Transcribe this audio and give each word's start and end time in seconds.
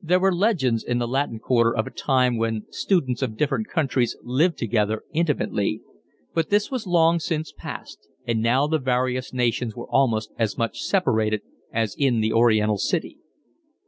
There 0.00 0.20
were 0.20 0.32
legends 0.32 0.84
in 0.84 0.98
the 0.98 1.08
Latin 1.08 1.40
quarter 1.40 1.74
of 1.76 1.84
a 1.84 1.90
time 1.90 2.36
when 2.38 2.66
students 2.70 3.22
of 3.22 3.36
different 3.36 3.66
countries 3.68 4.16
lived 4.22 4.56
together 4.56 5.02
intimately, 5.12 5.80
but 6.32 6.48
this 6.50 6.70
was 6.70 6.86
long 6.86 7.18
since 7.18 7.50
passed, 7.50 8.06
and 8.24 8.40
now 8.40 8.68
the 8.68 8.78
various 8.78 9.32
nations 9.32 9.74
were 9.74 9.90
almost 9.90 10.30
as 10.38 10.56
much 10.56 10.82
separated 10.82 11.42
as 11.72 11.96
in 11.96 12.22
an 12.22 12.32
Oriental 12.32 12.78
city. 12.78 13.18